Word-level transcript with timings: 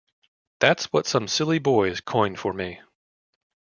That's 0.57 0.85
what 0.91 1.05
some 1.05 1.27
silly 1.27 1.59
boys 1.59 2.01
coined 2.01 2.39
for 2.39 2.53
me. 2.53 2.81